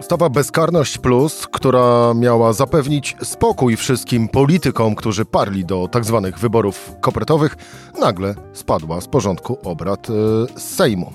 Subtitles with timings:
[0.00, 6.20] Ustawa Bezkarność Plus, która miała zapewnić spokój wszystkim politykom, którzy parli do tzw.
[6.24, 7.56] Tak wyborów kopertowych,
[8.00, 11.12] nagle spadła z porządku obrad yy, Sejmu.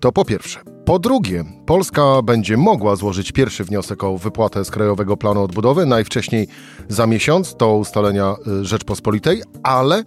[0.00, 0.60] To po pierwsze.
[0.84, 6.48] Po drugie, Polska będzie mogła złożyć pierwszy wniosek o wypłatę z Krajowego Planu Odbudowy najwcześniej
[6.88, 10.04] za miesiąc do ustalenia y, Rzeczpospolitej, ale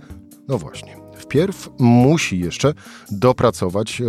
[0.47, 2.73] no właśnie, wpierw musi jeszcze
[3.11, 4.05] dopracować, y,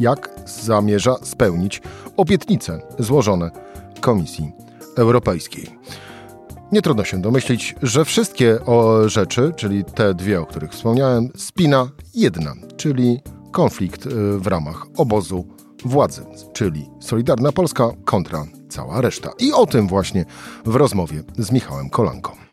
[0.00, 1.82] jak zamierza spełnić
[2.16, 3.50] obietnice złożone
[4.00, 4.52] Komisji
[4.96, 5.78] Europejskiej.
[6.72, 8.58] Nie trudno się domyślić, że wszystkie
[9.06, 13.20] rzeczy, czyli te dwie, o których wspomniałem, spina jedna, czyli
[13.52, 15.44] konflikt y, w ramach obozu
[15.84, 19.30] władzy, czyli Solidarna Polska kontra cała reszta.
[19.38, 20.24] I o tym właśnie
[20.64, 22.47] w rozmowie z Michałem Kolanką.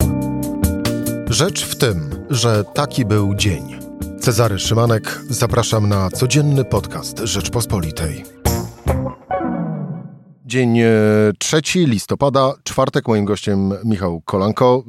[1.36, 3.76] Rzecz w tym, że taki był dzień.
[4.20, 8.24] Cezary Szymanek, zapraszam na codzienny podcast Rzeczpospolitej.
[10.46, 10.78] Dzień
[11.40, 13.08] 3 e, listopada, czwartek.
[13.08, 14.84] Moim gościem Michał Kolanko,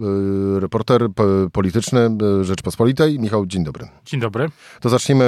[0.57, 1.09] e, reporter
[1.53, 3.21] polityczny e, Rzeczpospolitej.
[3.21, 3.89] Michał, dzień dobry.
[4.05, 4.49] Dzień dobry.
[4.81, 5.25] To zacznijmy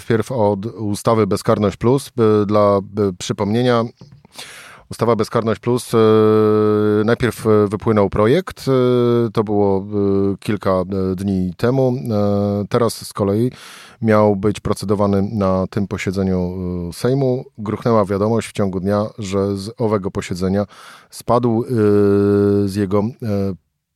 [0.00, 2.12] wpierw od ustawy Bezkarność Plus.
[2.46, 2.80] Dla
[3.18, 3.84] przypomnienia,
[4.94, 5.94] Ustawa Bezkarność Plus.
[5.94, 5.98] E,
[7.04, 9.86] najpierw e, wypłynął projekt, e, to było
[10.40, 10.84] kilka
[11.16, 11.96] dni temu.
[12.68, 13.50] Teraz z kolei
[14.02, 16.58] miał być procedowany na tym posiedzeniu
[16.92, 17.44] Sejmu.
[17.58, 20.66] Gruchnęła wiadomość w ciągu dnia, że z owego posiedzenia
[21.10, 21.64] spadł
[22.64, 23.02] z jego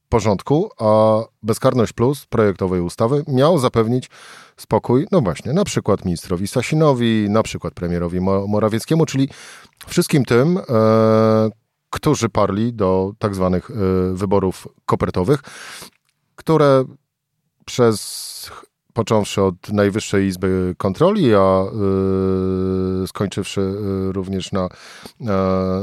[0.08, 4.10] porządku, a Bezkarność Plus projektowej ustawy miał zapewnić
[4.56, 9.28] spokój, no właśnie, na przykład ministrowi Sasinowi, na przykład premierowi Morawieckiemu, czyli
[9.86, 10.62] wszystkim tym, e,
[11.90, 13.74] którzy parli do tak zwanych e,
[14.14, 15.40] wyborów kopertowych,
[16.36, 16.84] które
[17.64, 18.28] przez
[18.98, 21.64] począwszy od Najwyższej Izby Kontroli, a
[23.02, 25.24] y, skończywszy y, również na, y,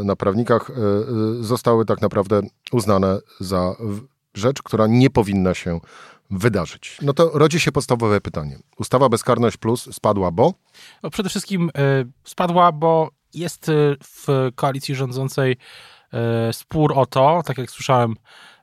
[0.04, 0.72] na prawnikach,
[1.40, 3.76] zostały tak naprawdę uznane za
[4.38, 5.80] rzecz, która nie powinna się
[6.30, 6.98] wydarzyć.
[7.02, 8.60] No to rodzi się podstawowe pytanie.
[8.78, 10.54] Ustawa Bezkarność Plus spadła, bo?
[11.04, 11.72] No przede wszystkim y,
[12.24, 15.52] spadła, bo jest y, w koalicji rządzącej
[16.50, 18.16] y, spór o to, tak jak słyszałem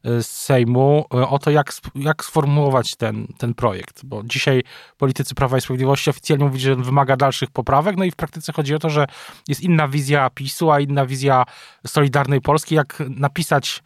[0.04, 4.04] z Sejmu, o to, jak, jak sformułować ten, ten projekt.
[4.04, 4.62] Bo dzisiaj
[4.98, 8.74] politycy Prawa i Sprawiedliwości oficjalnie mówią, że wymaga dalszych poprawek, no i w praktyce chodzi
[8.74, 9.06] o to, że
[9.48, 11.44] jest inna wizja PiSu, a inna wizja
[11.86, 13.82] Solidarnej Polski, jak napisać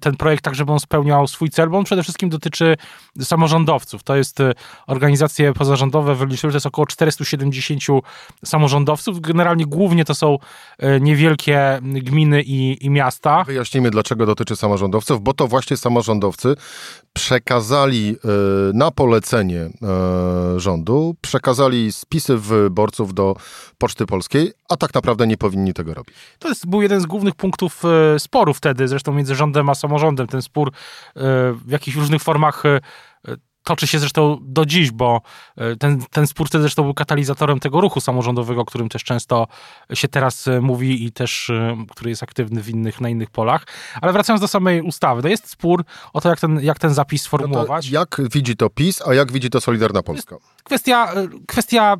[0.00, 2.76] ten projekt tak, żeby on spełniał swój cel, bo on przede wszystkim dotyczy
[3.20, 4.02] samorządowców.
[4.02, 4.54] To jest y,
[4.86, 7.82] organizacje pozarządowe, wyliczyły, to jest około 470
[8.44, 9.20] samorządowców.
[9.20, 10.38] Generalnie głównie to są
[10.82, 13.44] y, niewielkie gminy i, i miasta.
[13.44, 16.54] Wyjaśnijmy, dlaczego dotyczy samorządowców, bo to właśnie samorządowcy
[17.12, 18.16] przekazali
[18.70, 19.70] y, na polecenie
[20.56, 23.36] rządu, przekazali spisy wyborców do
[23.78, 26.14] Poczty Polskiej, a tak naprawdę nie powinni tego robić.
[26.38, 27.82] To jest, był jeden z głównych punktów
[28.18, 30.26] sporu wtedy, zresztą między rządem rządem a samorządem.
[30.26, 30.72] Ten spór e,
[31.52, 32.80] w jakichś różnych formach e,
[33.64, 35.20] toczy się zresztą do dziś, bo
[35.56, 39.46] e, ten, ten spór wtedy zresztą był katalizatorem tego ruchu samorządowego, o którym też często
[39.94, 41.50] się teraz mówi i też,
[41.90, 43.66] który jest aktywny w innych, na innych polach.
[44.00, 47.22] Ale wracając do samej ustawy, to jest spór o to, jak ten, jak ten zapis
[47.22, 47.90] sformułować.
[47.90, 50.36] No jak widzi to PiS, a jak widzi to Solidarna Polska?
[50.64, 51.12] Kwestia,
[51.46, 51.96] kwestia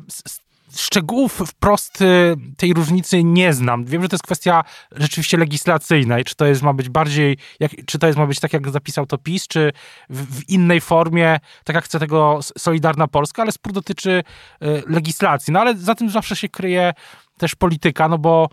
[0.75, 3.85] szczegółów wprost y, tej różnicy nie znam.
[3.85, 7.71] Wiem, że to jest kwestia rzeczywiście legislacyjna i czy to jest ma być bardziej, jak,
[7.85, 9.71] czy to jest ma być tak, jak zapisał to PiS, czy
[10.09, 14.23] w, w innej formie, tak jak chce tego Solidarna Polska, ale spór dotyczy
[14.63, 15.53] y, legislacji.
[15.53, 16.93] No ale za tym zawsze się kryje
[17.37, 18.49] też polityka, no bo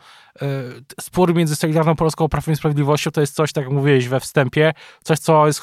[1.01, 4.21] spór między Solidarną Polską a Prawem i Sprawiedliwością to jest coś, tak jak mówiłeś we
[4.21, 4.73] wstępie,
[5.05, 5.61] coś, co jest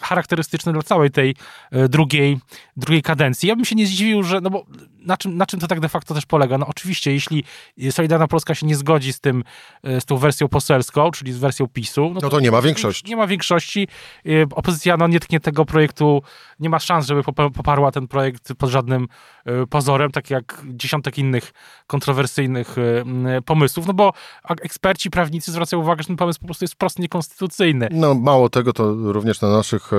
[0.00, 1.34] charakterystyczne dla całej tej
[1.72, 2.38] y, drugiej,
[2.76, 3.48] drugiej kadencji.
[3.48, 4.66] Ja bym się nie zdziwił, że, no bo
[5.00, 6.58] na czym, na czym to tak de facto też polega?
[6.58, 7.44] No oczywiście, jeśli
[7.90, 9.44] Solidarna Polska się nie zgodzi z tym,
[9.88, 12.62] y, z tą wersją poselską, czyli z wersją PiSu, no to, no to nie ma
[12.62, 13.08] większości.
[13.08, 13.88] Nie ma większości.
[14.54, 16.22] Opozycja no, nie tknie tego projektu,
[16.60, 17.22] nie ma szans, żeby
[17.54, 19.08] poparła ten projekt pod żadnym
[19.70, 21.52] pozorem, tak jak dziesiątek innych
[21.86, 22.76] kontrowersyjnych
[23.44, 24.03] pomysłów, no bo
[24.60, 27.88] eksperci, prawnicy zwracają uwagę, że ten pomysł po prostu jest wprost niekonstytucyjny.
[27.90, 29.96] No mało tego, to również na naszych e,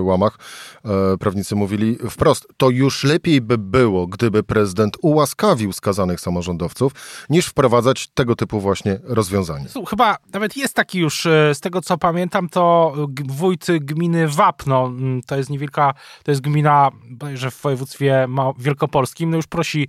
[0.00, 0.38] łamach
[0.84, 6.92] e, prawnicy mówili wprost, to już lepiej by było, gdyby prezydent ułaskawił skazanych samorządowców,
[7.30, 9.66] niż wprowadzać tego typu właśnie rozwiązanie.
[9.90, 12.94] Chyba nawet jest taki już, e, z tego co pamiętam, to
[13.24, 16.90] wójt gminy Wapno, mm, to jest niewielka, to jest gmina,
[17.34, 19.88] że w województwie wielkopolskim, no już prosi,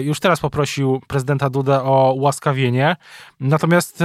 [0.00, 2.75] już teraz poprosił prezydenta Dudę o ułaskawienie
[3.40, 4.04] Natomiast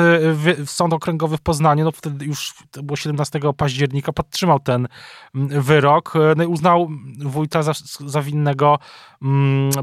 [0.66, 4.88] Sąd Okręgowy w Poznaniu, no wtedy już to było 17 października, podtrzymał ten
[5.34, 6.90] wyrok no i uznał
[7.20, 7.74] wójta za,
[8.06, 8.80] za winnego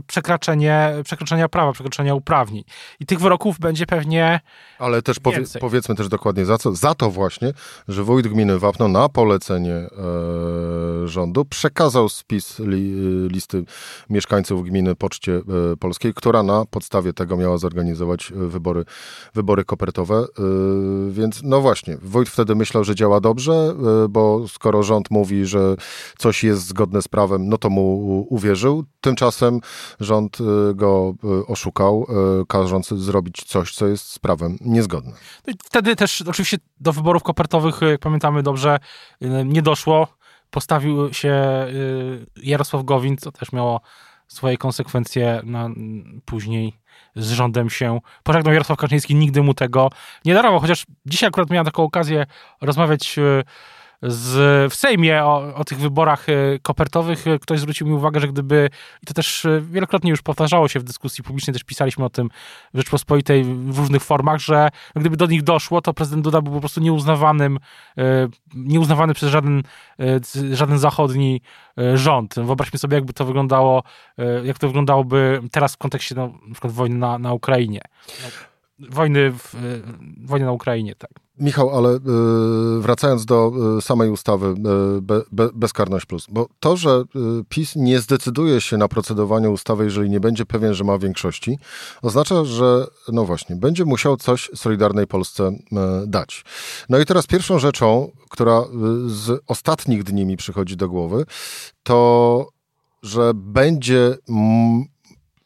[0.06, 2.64] przekraczenie, przekroczenia prawa, przekroczenia uprawnień.
[3.00, 4.40] I tych wyroków będzie pewnie
[4.78, 6.74] Ale też powie, powiedzmy też dokładnie za co.
[6.74, 7.52] Za to właśnie,
[7.88, 9.88] że wójt gminy Wapno na polecenie e,
[11.04, 12.92] rządu przekazał spis li,
[13.28, 13.64] listy
[14.10, 18.34] mieszkańców gminy Poczcie e, Polskiej, która na podstawie tego miała zorganizować e,
[18.78, 18.84] wybory,
[19.34, 20.14] wybory kopertowe.
[20.14, 20.42] E,
[21.10, 23.52] więc no właśnie, wójt wtedy myślał, że działa dobrze,
[24.04, 25.74] e, bo skoro rząd mówi, że
[26.18, 28.84] coś jest zgodne z prawem, no to mu uwierzył.
[29.00, 29.60] Tymczasem
[30.00, 31.14] rząd e, go
[31.46, 32.06] oszukał,
[32.48, 35.12] każąc zrobić coś, co jest z prawem niezgodne.
[35.46, 38.78] No wtedy też oczywiście do wyborów kopertowych, jak pamiętamy dobrze,
[39.44, 40.08] nie doszło.
[40.50, 41.66] Postawił się
[42.36, 43.80] Jarosław Gowin, co też miało
[44.28, 45.68] swoje konsekwencje na,
[46.24, 46.72] później
[47.16, 48.52] z rządem się pożegnał.
[48.52, 49.90] Jarosław Kaczyński nigdy mu tego
[50.24, 52.26] nie darował, chociaż dzisiaj akurat miałem taką okazję
[52.60, 53.16] rozmawiać
[54.02, 58.28] z, w Sejmie o, o, tych wyborach e, kopertowych, e, ktoś zwrócił mi uwagę, że
[58.28, 58.70] gdyby,
[59.02, 62.30] i to też e, wielokrotnie już powtarzało się w dyskusji publicznej, też pisaliśmy o tym
[62.74, 66.60] w Rzeczpospolitej w różnych formach, że gdyby do nich doszło, to prezydent Duda był po
[66.60, 67.58] prostu nieuznawanym,
[68.54, 69.62] nieuznawany przez żaden,
[70.52, 71.40] żaden zachodni
[71.94, 72.34] rząd.
[72.34, 73.82] Wyobraźmy sobie, jakby to wyglądało,
[74.44, 77.80] jak to wyglądałoby teraz w kontekście no, na przykład wojny na, na Ukrainie.
[78.78, 79.54] Wojny, w,
[80.24, 81.10] wojny na Ukrainie, tak.
[81.40, 82.00] Michał, ale y,
[82.80, 84.54] wracając do y, samej ustawy
[85.32, 87.04] be, Bezkarność Plus, bo to, że
[87.48, 91.58] PiS nie zdecyduje się na procedowanie ustawy, jeżeli nie będzie pewien, że ma większości,
[92.02, 95.52] oznacza, że no właśnie, będzie musiał coś Solidarnej Polsce
[96.06, 96.44] dać.
[96.88, 98.64] No i teraz pierwszą rzeczą, która
[99.06, 101.24] z ostatnich dni mi przychodzi do głowy,
[101.82, 102.48] to,
[103.02, 104.16] że będzie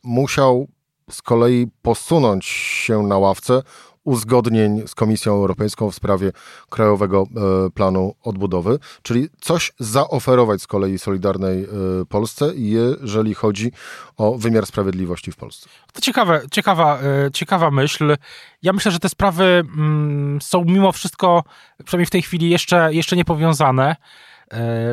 [0.03, 0.69] musiał
[1.11, 3.63] z kolei posunąć się na ławce
[4.05, 6.33] uzgodnień z Komisją Europejską w sprawie
[6.71, 7.27] Krajowego
[7.67, 11.69] e, Planu Odbudowy, czyli coś zaoferować z kolei Solidarnej e,
[12.09, 13.73] Polsce, jeżeli chodzi
[14.17, 15.69] o wymiar sprawiedliwości w Polsce.
[15.93, 18.17] To ciekawe, ciekawa, e, ciekawa myśl.
[18.63, 21.45] Ja myślę, że te sprawy mm, są mimo wszystko,
[21.85, 23.91] przynajmniej w tej chwili, jeszcze, jeszcze nie powiązane.
[23.91, 23.97] E,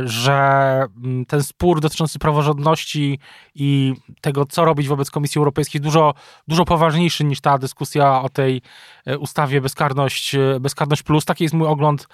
[0.04, 3.20] że mm, ten spór dotyczący praworządności
[3.56, 6.14] i tego, co robić wobec Komisji Europejskiej, dużo,
[6.48, 8.62] dużo poważniejszy niż ta dyskusja o tej
[9.06, 11.26] e, ustawie Bezkarność, e, Bezkarność Plus.
[11.26, 12.08] Taki jest mój ogląd,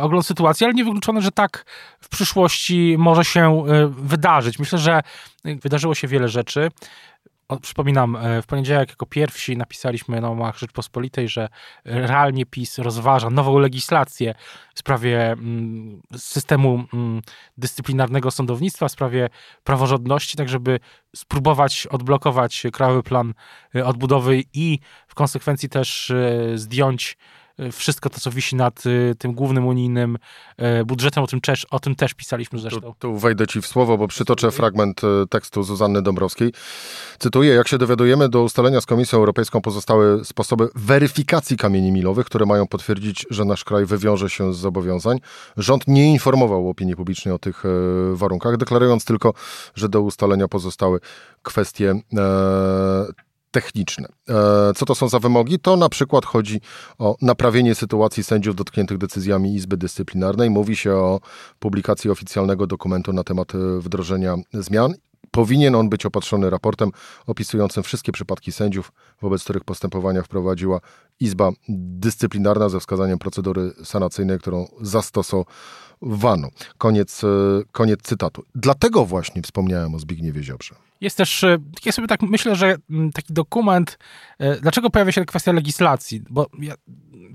[0.00, 1.64] ogląd sytuacji, ale niewykluczone, że tak
[2.00, 4.58] w przyszłości może się wydarzyć.
[4.58, 5.00] Myślę, że
[5.44, 6.70] wydarzyło się wiele rzeczy.
[7.48, 11.48] O, przypominam, e, w poniedziałek jako pierwsi napisaliśmy na łamach Rzeczpospolitej, że
[11.84, 14.34] realnie PiS rozważa nową legislację
[14.74, 17.22] w sprawie mm, systemu mm,
[17.56, 19.28] dyscyplinarnego sądownictwa, w sprawie
[19.64, 20.80] praworządności, tak żeby
[21.16, 23.34] spróbować odblokować Krajowy Plan
[23.74, 27.16] e, Odbudowy i w konsekwencji też e, zdjąć
[27.72, 30.18] wszystko to, co wisi nad y, tym głównym unijnym
[30.56, 32.80] e, budżetem, o tym też, o tym też pisaliśmy zresztą.
[32.80, 36.52] Tu, tu wejdę ci w słowo, bo przytoczę fragment e, tekstu Zuzanny Dąbrowskiej.
[37.18, 42.46] Cytuję, jak się dowiadujemy, do ustalenia z Komisją Europejską pozostały sposoby weryfikacji kamieni milowych, które
[42.46, 45.18] mają potwierdzić, że nasz kraj wywiąże się z zobowiązań.
[45.56, 47.68] Rząd nie informował opinii publicznej o tych e,
[48.16, 49.34] warunkach, deklarując tylko,
[49.74, 51.00] że do ustalenia pozostały
[51.42, 51.94] kwestie
[53.56, 54.08] techniczne.
[54.28, 55.58] E, co to są za wymogi?
[55.58, 56.60] To na przykład chodzi
[56.98, 60.50] o naprawienie sytuacji sędziów dotkniętych decyzjami Izby Dyscyplinarnej.
[60.50, 61.20] Mówi się o
[61.58, 64.94] publikacji oficjalnego dokumentu na temat e, wdrożenia zmian.
[65.30, 66.90] Powinien on być opatrzony raportem
[67.26, 68.92] opisującym wszystkie przypadki sędziów,
[69.22, 70.80] wobec których postępowania wprowadziła
[71.20, 76.48] Izba Dyscyplinarna ze wskazaniem procedury sanacyjnej, którą zastosowano.
[76.78, 77.28] Koniec, e,
[77.72, 78.42] koniec cytatu.
[78.54, 80.74] Dlatego właśnie wspomniałem o Zbigniewie Ziobrze.
[81.00, 83.98] Jest też, e, ja sobie tak myślę, że mm, taki dokument,
[84.38, 86.22] e, dlaczego pojawia się kwestia legislacji?
[86.30, 86.46] Bo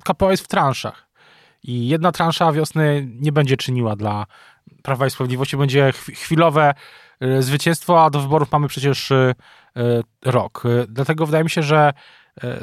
[0.03, 1.11] KPO jest w transzach
[1.63, 4.25] i jedna transza wiosny nie będzie czyniła dla
[4.83, 6.73] Prawa i Sprawiedliwości, będzie chwilowe
[7.19, 9.11] e, zwycięstwo, a do wyborów mamy przecież
[10.25, 10.63] rok.
[10.87, 11.93] Dlatego wydaje mi się, że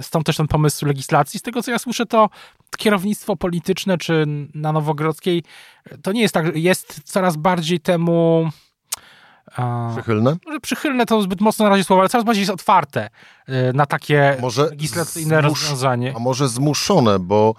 [0.00, 1.40] stąd też ten pomysł legislacji.
[1.40, 2.31] Z tego, co ja słyszę, to
[2.78, 4.25] kierownictwo polityczne, czy
[4.55, 5.43] na Nowogrodzkiej,
[6.02, 8.49] to nie jest tak, jest coraz bardziej temu
[9.93, 10.37] Przychylne?
[10.47, 13.11] Może przychylne to zbyt mocno na razie słowo, ale coraz bardziej jest otwarte
[13.75, 16.12] na takie może legislacyjne zmus- rozwiązanie.
[16.17, 17.55] A może zmuszone, bo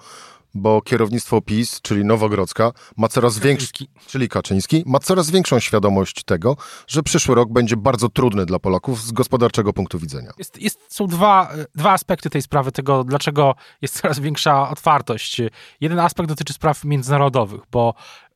[0.54, 3.66] bo kierownictwo PiS, czyli Nowogrodzka, ma coraz większą,
[4.06, 9.02] czyli Kaczyński, ma coraz większą świadomość tego, że przyszły rok będzie bardzo trudny dla Polaków
[9.02, 10.30] z gospodarczego punktu widzenia.
[10.38, 15.40] Jest, jest, są dwa, dwa aspekty tej sprawy, tego dlaczego jest coraz większa otwartość.
[15.80, 17.94] Jeden aspekt dotyczy spraw międzynarodowych, bo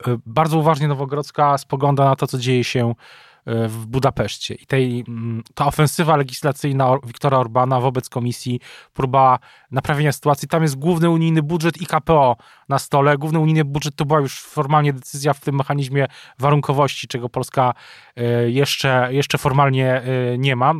[0.08, 2.94] y, bardzo uważnie Nowogrodzka spogląda na to, co dzieje się
[3.46, 4.54] w Budapeszcie.
[4.54, 8.60] I tej, mm, ta ofensywa legislacyjna Wiktora Orbana wobec komisji,
[8.92, 9.38] próba
[9.70, 12.36] naprawienia sytuacji, tam jest główny unijny budżet i KPO
[12.68, 13.18] na stole.
[13.18, 16.06] Główny unijny budżet to była już formalnie decyzja w tym mechanizmie
[16.38, 17.74] warunkowości, czego Polska
[18.46, 20.02] jeszcze, jeszcze formalnie
[20.38, 20.74] nie ma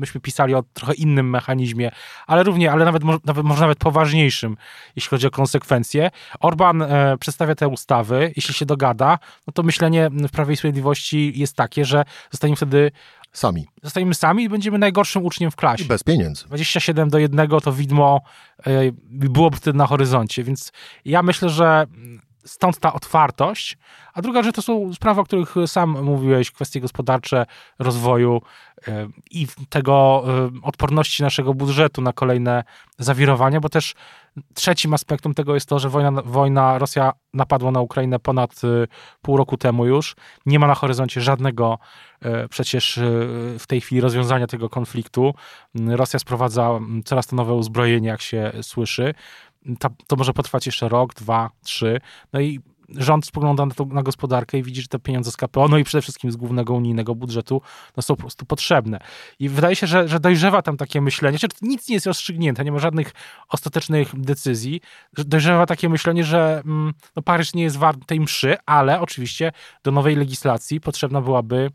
[0.00, 1.90] myśmy pisali o trochę innym mechanizmie,
[2.26, 4.56] ale równie, ale nawet, nawet może nawet poważniejszym,
[4.96, 6.10] jeśli chodzi o konsekwencje.
[6.40, 11.32] Orban e, przedstawia te ustawy, jeśli się dogada, no to myślenie w Prawie i Sprawiedliwości
[11.36, 12.90] jest takie, że zostaniemy wtedy
[13.32, 13.66] Sami.
[13.82, 15.84] Zostaniemy sami i będziemy najgorszym uczniem w klasie.
[15.84, 16.44] I bez pieniędzy.
[16.46, 18.20] 27 do 1 to widmo
[18.66, 18.70] e,
[19.10, 20.72] byłoby wtedy na horyzoncie, więc
[21.04, 21.86] ja myślę, że
[22.44, 23.78] stąd ta otwartość.
[24.14, 27.46] A druga rzecz to są sprawy, o których sam mówiłeś, kwestie gospodarcze,
[27.78, 28.42] rozwoju
[28.88, 32.64] e, i tego e, odporności naszego budżetu na kolejne
[32.98, 33.94] zawirowania, bo też
[34.54, 38.86] trzecim aspektem tego jest to, że wojna, wojna Rosja napadła na Ukrainę ponad e,
[39.22, 40.16] pół roku temu już.
[40.46, 41.78] Nie ma na horyzoncie żadnego
[42.50, 43.00] przecież
[43.58, 45.34] w tej chwili rozwiązania tego konfliktu.
[45.74, 46.70] Rosja sprowadza
[47.04, 49.14] coraz to nowe uzbrojenie, jak się słyszy
[49.78, 52.00] to, to może potrwać jeszcze rok, dwa, trzy.
[52.32, 52.60] No i
[52.96, 55.84] rząd spogląda na, to, na, gospodarkę i widzi, że te pieniądze z KPO, no i
[55.84, 57.62] przede wszystkim z głównego unijnego budżetu,
[57.96, 59.00] no są po prostu potrzebne.
[59.38, 62.72] I wydaje się, że, że dojrzewa tam takie myślenie, że nic nie jest rozstrzygnięte, nie
[62.72, 63.12] ma żadnych
[63.48, 64.80] ostatecznych decyzji,
[65.12, 69.52] dojrzewa takie myślenie, że mm, no Paryż nie jest wart tej mszy, ale oczywiście
[69.82, 71.70] do nowej legislacji potrzebna byłaby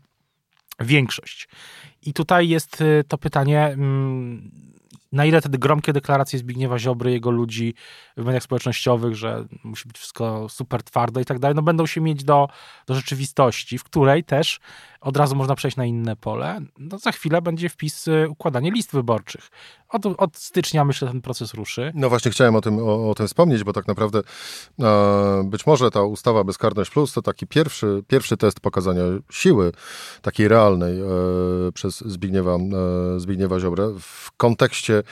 [0.80, 1.48] większość.
[2.02, 4.50] I tutaj jest y, to pytanie, mm,
[5.16, 7.74] na ile te gromkie deklaracje Zbigniewa Ziobry, jego ludzi
[8.16, 12.00] w mediach społecznościowych, że musi być wszystko super twardo i tak dalej, no będą się
[12.00, 12.48] mieć do,
[12.86, 14.60] do rzeczywistości, w której też
[15.00, 16.60] od razu można przejść na inne pole.
[16.78, 19.50] No za chwilę będzie wpis y, układanie list wyborczych.
[19.88, 21.92] Od, od stycznia myślę ten proces ruszy.
[21.94, 24.20] No właśnie chciałem o tym, o, o tym wspomnieć, bo tak naprawdę
[24.80, 29.72] e, być może ta ustawa Bezkarność Plus to taki pierwszy, pierwszy test pokazania siły
[30.22, 31.06] takiej realnej e,
[31.74, 35.02] przez Zbigniewa, e, Zbigniewa Ziobrę w kontekście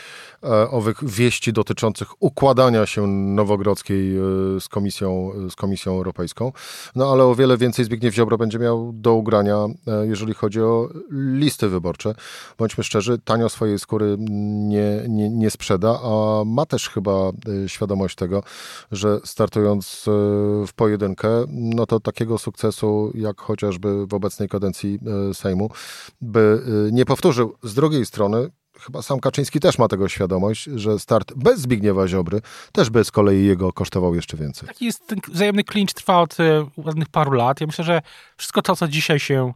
[0.70, 4.20] owych wieści dotyczących układania się Nowogrodzkiej e,
[4.60, 6.52] z Komisją, z Komisją Europejską.
[6.94, 10.88] No ale o wiele więcej Zbigniew Ziobro będzie miał do ugrania, e, jeżeli chodzi o
[11.10, 12.14] listy wyborcze.
[12.58, 18.16] Bądźmy szczerzy, tanio swojej skóry nie, nie, nie sprzeda, a ma też chyba e, świadomość
[18.16, 18.42] tego,
[18.92, 20.10] że startując e,
[20.66, 24.98] w pojedynkę, no to takiego sukcesu, jak chociażby w obecnej kadencji
[25.30, 25.70] e, Sejmu,
[26.20, 27.54] by nie powtórzył.
[27.62, 28.50] Z drugiej strony,
[28.80, 32.40] chyba sam Kaczyński też ma tego świadomość, że start bez Zbigniewa Ziobry
[32.72, 34.68] też by z kolei jego kosztował jeszcze więcej.
[34.68, 36.36] Taki jest ten wzajemny klincz trwa od
[36.76, 37.60] ładnych paru lat.
[37.60, 38.02] Ja myślę, że
[38.36, 39.52] wszystko to, co dzisiaj się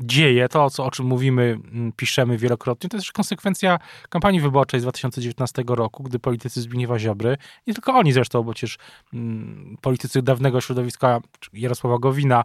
[0.00, 3.78] dzieje, to o czym mówimy, mm, piszemy wielokrotnie, to jest konsekwencja
[4.08, 7.36] kampanii wyborczej z 2019 roku, gdy politycy Zbigniewa Ziobry,
[7.66, 8.78] nie tylko oni zresztą, bo przecież
[9.14, 11.20] mm, politycy dawnego środowiska
[11.52, 12.44] Jarosława Gowina,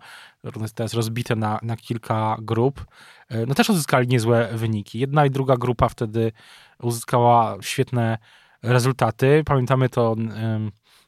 [0.80, 2.86] jest rozbite na, na kilka grup,
[3.32, 5.00] y, no też uzyskali niezłe wyniki.
[5.00, 6.32] Jedna i druga grupa wtedy
[6.80, 8.18] uzyskała świetne
[8.64, 9.44] rezultaty.
[9.46, 10.16] Pamiętamy to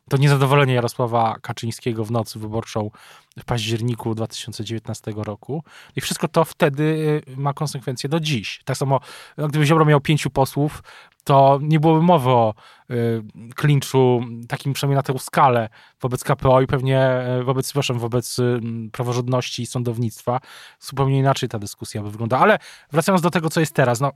[0.09, 2.91] to niezadowolenie Jarosława Kaczyńskiego w nocy wyborczą
[3.39, 5.63] w październiku 2019 roku.
[5.95, 6.83] I wszystko to wtedy
[7.27, 8.61] y, ma konsekwencje do dziś.
[8.65, 8.99] Tak samo,
[9.37, 10.83] no, gdyby Ziobro miał pięciu posłów,
[11.23, 12.53] to nie byłoby mowy o
[12.91, 13.23] y,
[13.55, 15.69] klinczu takim przynajmniej na tę skalę
[16.01, 18.59] wobec KPO i pewnie y, wobec, przepraszam, wobec y,
[18.91, 20.39] praworządności i sądownictwa.
[20.79, 22.43] Zupełnie inaczej ta dyskusja by wyglądała.
[22.43, 22.59] Ale
[22.91, 24.01] wracając do tego, co jest teraz.
[24.01, 24.11] No,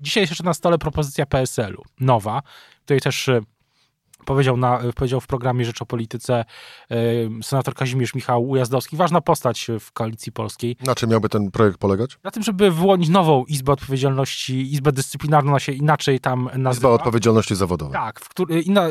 [0.00, 2.42] dzisiaj jest jeszcze na stole propozycja PSL-u, nowa.
[2.80, 3.40] Tutaj też y,
[4.24, 6.44] powiedział, na, powiedział w programie Rzecz o Polityce
[7.42, 10.76] senator Kazimierz Michał Ujazdowski, ważna postać w koalicji polskiej.
[10.86, 12.18] Na czym miałby ten projekt polegać?
[12.24, 16.70] Na tym, żeby wyłonić nową Izbę Odpowiedzialności, Izbę Dyscyplinarną, ona się inaczej tam nazywa.
[16.70, 17.92] Izba Odpowiedzialności Zawodowej.
[17.92, 18.86] Tak, który, inna,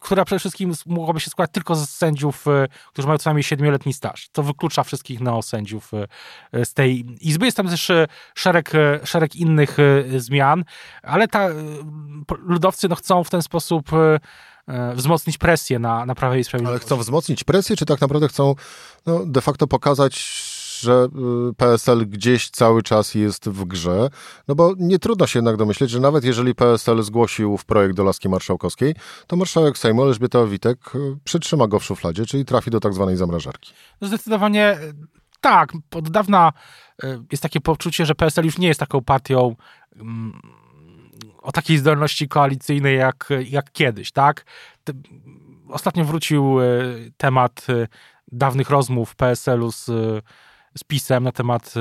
[0.00, 3.92] która przede wszystkim mogłaby się składać tylko z sędziów, e, którzy mają co najmniej siedmioletni
[3.92, 4.28] staż.
[4.32, 5.90] To wyklucza wszystkich neosędziów
[6.52, 7.44] e, z tej Izby.
[7.44, 7.92] Jest tam też
[8.34, 8.72] szereg,
[9.04, 9.76] szereg innych
[10.16, 10.64] zmian,
[11.02, 11.48] ale ta,
[12.38, 13.90] ludowcy no, chcą w ten sposób
[14.94, 16.82] wzmocnić presję na, na Prawie i Sprawiedliwości.
[16.82, 18.54] Ale chcą wzmocnić presję, czy tak naprawdę chcą
[19.06, 20.20] no, de facto pokazać,
[20.80, 21.08] że
[21.50, 24.08] y, PSL gdzieś cały czas jest w grze?
[24.48, 28.04] No bo nie trudno się jednak domyśleć, że nawet jeżeli PSL zgłosił w projekt do
[28.04, 28.94] Laski Marszałkowskiej,
[29.26, 33.16] to marszałek Sejmu Elżbieta Witek y, przytrzyma go w szufladzie, czyli trafi do tak zwanej
[33.16, 33.72] zamrażarki.
[34.00, 34.78] Zdecydowanie
[35.40, 35.72] tak.
[35.94, 36.52] Od dawna
[37.04, 39.56] y, jest takie poczucie, że PSL już nie jest taką partią
[39.96, 40.59] mm,
[41.42, 44.44] o takiej zdolności koalicyjnej jak, jak kiedyś, tak?
[45.68, 46.64] Ostatnio wrócił e,
[47.16, 47.86] temat e,
[48.32, 49.84] dawnych rozmów PSL-u z,
[50.78, 51.80] z PiSem na temat, e,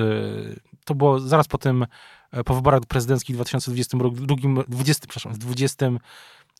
[0.85, 1.85] to było zaraz po tym,
[2.45, 5.85] po wyborach prezydenckich w 2022, 20, przepraszam, w 20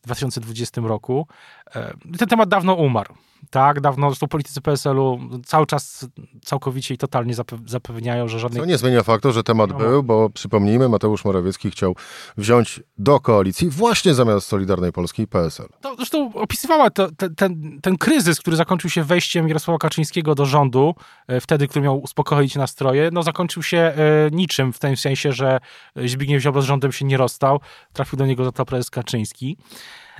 [0.02, 1.26] w 2020 roku.
[1.74, 3.14] E, ten temat dawno umarł.
[3.50, 6.06] Tak, dawno, zresztą politycy PSL-u cały czas
[6.44, 7.34] całkowicie i totalnie
[7.66, 8.62] zapewniają, że żadnej...
[8.62, 9.78] Co nie zmienia faktu, że temat no.
[9.78, 11.96] był, bo przypomnijmy, Mateusz Morawiecki chciał
[12.36, 15.68] wziąć do koalicji właśnie zamiast Solidarnej Polski PSL.
[15.80, 20.46] To, zresztą opisywała to, te, ten, ten kryzys, który zakończył się wejściem Jarosława Kaczyńskiego do
[20.46, 20.94] rządu,
[21.26, 23.94] e, wtedy, który miał uspokoić nastroje, no zakończył się e,
[24.32, 25.60] niczym, w tym sensie, że
[25.96, 27.60] Zbigniew Ziobro z rządem się nie rozstał,
[27.92, 29.56] trafił do niego za to prezes Kaczyński.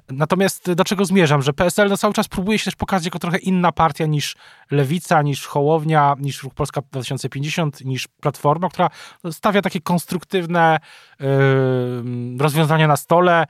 [0.09, 3.39] Natomiast do czego zmierzam, że PSL no cały czas próbuje się też pokazać jako trochę
[3.39, 4.37] inna partia niż
[4.71, 8.91] Lewica, niż Hołownia, niż Ruch Polska 2050, niż Platforma, która
[9.31, 10.79] stawia takie konstruktywne
[11.21, 11.27] yy,
[12.39, 13.47] rozwiązania na stole,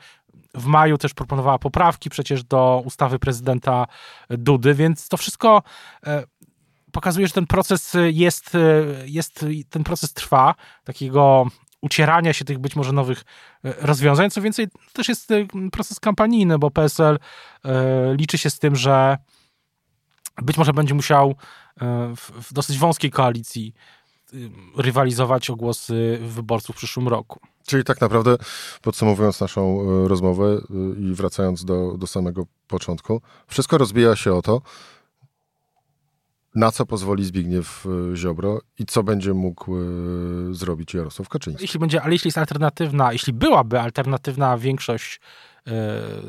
[0.55, 3.87] w maju też proponowała poprawki przecież do ustawy prezydenta
[4.31, 5.63] Dudy, więc to wszystko
[6.07, 6.25] e,
[6.93, 8.59] pokazuje, że ten proces jest, e,
[9.07, 11.47] jest ten proces trwa, takiego
[11.81, 13.25] ucierania się tych być może nowych
[13.65, 14.31] e, rozwiązań.
[14.31, 17.19] Co więcej, też jest e, proces kampanijny, bo PSL
[17.65, 19.19] e, liczy się z tym, że
[20.43, 21.35] być może będzie musiał
[22.43, 23.75] w dosyć wąskiej koalicji
[24.77, 27.41] rywalizować o głosy wyborców w przyszłym roku.
[27.67, 28.37] Czyli tak naprawdę,
[28.83, 30.61] podsumowując naszą rozmowę
[30.99, 34.63] i wracając do, do samego początku, wszystko rozbija się o to,
[36.55, 39.81] na co pozwoli Zbigniew e, Ziobro i co będzie mógł e,
[40.51, 41.65] zrobić Jarosław Kaczyński.
[41.65, 45.71] Jeśli będzie, ale jeśli jest alternatywna, jeśli byłaby alternatywna większość e,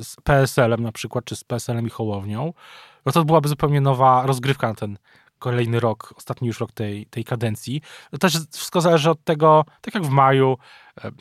[0.03, 2.53] z PSL-em na przykład, czy z PSL-em i Hołownią,
[3.05, 4.97] no to byłaby zupełnie nowa rozgrywka na ten
[5.39, 7.81] kolejny rok, ostatni już rok tej, tej kadencji.
[8.11, 10.57] To też wszystko zależy od tego, tak jak w maju,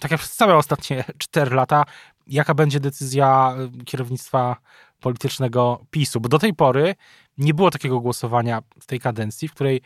[0.00, 1.84] tak jak przez całe ostatnie cztery lata,
[2.26, 3.54] jaka będzie decyzja
[3.84, 4.56] kierownictwa
[5.00, 6.94] politycznego PiSu, bo do tej pory
[7.38, 9.80] nie było takiego głosowania w tej kadencji, w której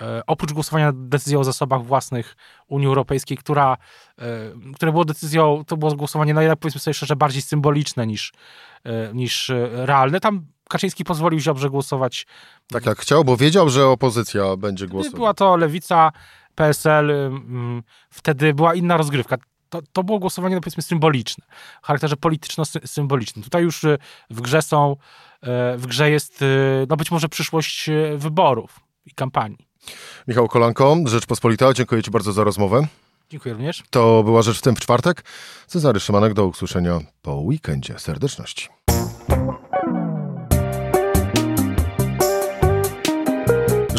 [0.00, 2.36] e, oprócz głosowania nad decyzją o zasobach własnych
[2.68, 3.76] Unii Europejskiej, która,
[4.18, 4.24] e,
[4.74, 8.32] które było decyzją, to było głosowanie, no jednak powiedzmy sobie szczerze, bardziej symboliczne niż,
[8.84, 10.20] e, niż realne.
[10.20, 12.26] Tam Kaczyński pozwolił Ziobrze głosować.
[12.68, 15.16] Tak jak chciał, bo wiedział, że opozycja będzie głosować.
[15.16, 16.12] Była to Lewica,
[16.54, 17.12] PSL,
[18.10, 19.36] wtedy była inna rozgrywka
[19.70, 21.44] to, to było głosowanie, no powiedzmy, symboliczne,
[21.82, 23.44] w charakterze polityczno-symbolicznym.
[23.44, 23.98] Tutaj już y,
[24.30, 25.46] w grze są, y,
[25.78, 29.66] w grze jest, y, no być może przyszłość wyborów i kampanii.
[30.28, 32.86] Michał Kolanko, Rzeczpospolita, dziękuję Ci bardzo za rozmowę.
[33.30, 33.82] Dziękuję również.
[33.90, 35.24] To była Rzecz w tym w czwartek.
[35.66, 37.98] Cezary Szymanek, do usłyszenia po weekendzie.
[37.98, 38.68] Serdeczności.